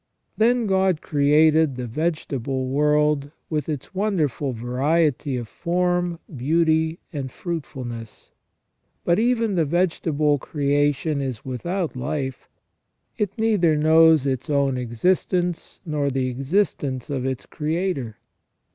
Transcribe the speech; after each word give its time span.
Then 0.35 0.65
God 0.65 1.03
created 1.03 1.75
the 1.75 1.85
vegetable 1.85 2.69
world 2.69 3.29
with 3.51 3.69
its 3.69 3.93
wonderful 3.93 4.51
variety 4.51 5.37
of 5.37 5.47
form, 5.47 6.17
beauty, 6.35 6.97
and 7.13 7.31
fruitfulness. 7.31 8.31
But 9.05 9.19
even 9.19 9.53
the 9.53 9.63
vegetable 9.63 10.39
creation 10.39 11.21
is 11.21 11.45
without 11.45 11.95
life, 11.95 12.49
it 13.19 13.37
neither 13.37 13.75
knows 13.75 14.25
its 14.25 14.49
own 14.49 14.75
existence 14.75 15.79
nor 15.85 16.09
the 16.09 16.29
existence 16.29 17.11
of 17.11 17.23
its 17.23 17.45
Creator. 17.45 18.17